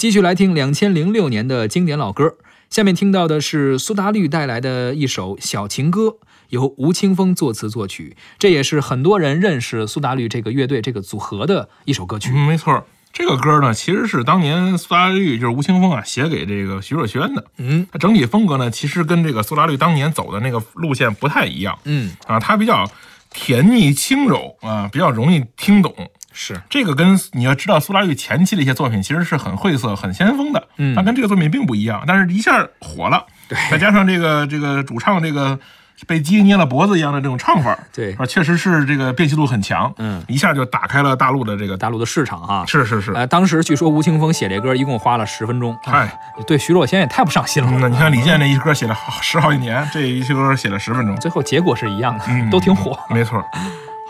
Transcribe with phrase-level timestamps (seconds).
[0.00, 2.38] 继续来听两千零六年的经典老歌。
[2.70, 6.16] 下面听到的是苏打绿带来的一首小情歌，
[6.48, 12.30] 由吴青峰作词作曲，这也是很多人认识苏打绿这个乐队这个组合的一首歌曲。
[12.32, 12.82] 嗯，没错，
[13.12, 17.44] 这个歌呢，其实是当年苏打绿就是吴青峰啊写给这个徐若瑄的。
[17.58, 22.90] 嗯它整体风格呢，其实跟这个苏打绿当年走的那个路线不太一样嗯，啊，它比较
[23.28, 25.94] 甜腻轻柔啊，比较容易听懂。
[26.32, 26.60] 是。
[26.68, 30.94] 这个跟你要知道苏打绿前期的一些作品其实是很晦涩、很先锋的，嗯。
[30.94, 33.58] 它跟这个作品并不一样，但是一下火了，对。
[33.70, 35.58] 再加上这个这个主唱这个
[36.06, 38.14] 被鸡捏了脖子一样的这种唱法，对。
[38.14, 40.24] 啊，确实是这个辨析度很强，嗯。
[40.28, 42.64] 一下就打开了大陆的这个大陆的市场啊。
[42.66, 45.74] 是是是，呃，当时据说吴青峰写这歌一共花了十分钟。
[45.74, 47.70] 啊嗨，对徐若瑄也太不上心了。
[47.70, 52.48] 嗯那你看李健这一歌写了十好几年，这一歌写了十分钟，最后结果是一样的，嗯。
[52.48, 52.98] 都挺火。
[53.10, 53.44] 没错，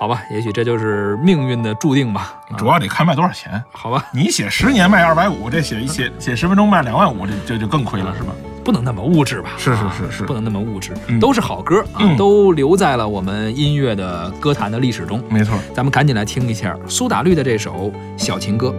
[0.01, 2.35] 好吧，也许这就是命运的注定吧。
[2.51, 3.63] 啊主要得看卖多少钱。
[3.71, 8.33] 好吧，你写十年卖二百五，这写一写写十分钟卖两万五，这这就更亏了，是吧？
[8.65, 9.51] 不能那么物质吧？
[9.59, 15.23] 是是啊是是不能那么物质，嗯都是好歌啊，嗯都留在了我们音乐的歌坛的历史中。
[15.29, 18.75] 没错，咱们赶紧来听一下苏打绿的这首《小情歌》。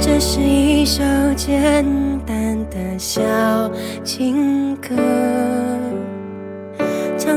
[0.00, 1.04] 这是一首
[1.36, 1.84] 简
[2.26, 3.22] 单的小
[4.02, 4.96] 情歌，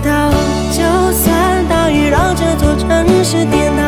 [0.00, 0.30] 知道，
[0.70, 2.88] 就算大雨让这座城
[3.24, 3.82] 市颠倒，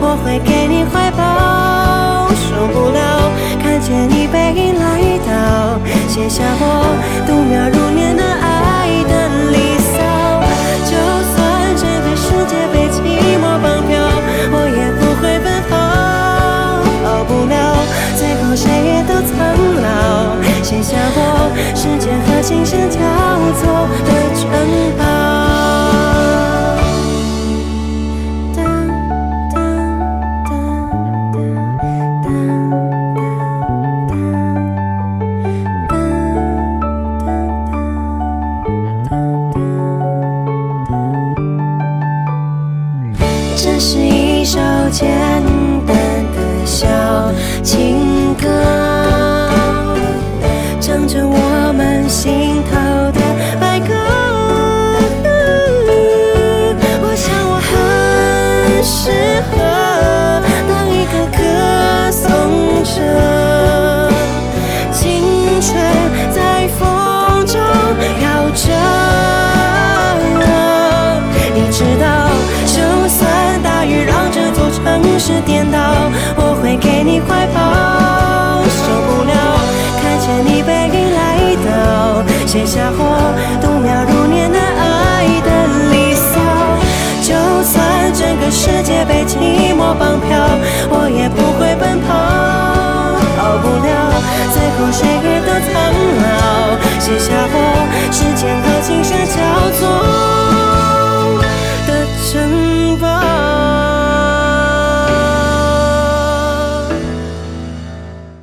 [0.00, 2.28] 我会给你怀抱。
[2.30, 6.87] 受不了，看见你背影来到，写下我
[44.90, 45.57] 见